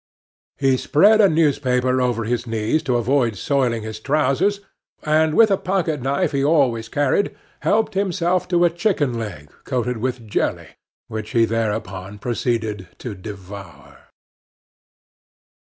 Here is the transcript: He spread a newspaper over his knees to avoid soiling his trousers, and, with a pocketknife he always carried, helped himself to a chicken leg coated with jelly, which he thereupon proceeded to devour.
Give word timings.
He 0.57 0.77
spread 0.77 1.21
a 1.21 1.29
newspaper 1.29 2.01
over 2.01 2.23
his 2.23 2.47
knees 2.47 2.81
to 2.89 2.97
avoid 2.97 3.35
soiling 3.35 3.83
his 3.83 3.99
trousers, 3.99 4.59
and, 5.03 5.35
with 5.35 5.51
a 5.51 5.57
pocketknife 5.59 6.31
he 6.31 6.43
always 6.43 6.89
carried, 6.89 7.35
helped 7.59 7.93
himself 7.93 8.47
to 8.47 8.65
a 8.65 8.71
chicken 8.71 9.13
leg 9.19 9.51
coated 9.63 9.97
with 9.97 10.27
jelly, 10.27 10.69
which 11.07 11.29
he 11.37 11.45
thereupon 11.45 12.17
proceeded 12.17 12.87
to 12.97 13.13
devour. 13.13 14.07